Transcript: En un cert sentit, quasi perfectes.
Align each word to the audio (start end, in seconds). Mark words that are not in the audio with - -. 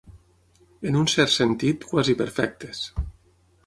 En 0.91 0.97
un 1.03 1.11
cert 1.15 1.33
sentit, 1.35 1.87
quasi 1.93 2.19
perfectes. 2.25 2.85